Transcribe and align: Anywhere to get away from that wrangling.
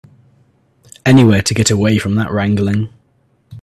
Anywhere 1.05 1.43
to 1.43 1.53
get 1.53 1.69
away 1.69 1.99
from 1.99 2.15
that 2.15 2.31
wrangling. 2.31 2.89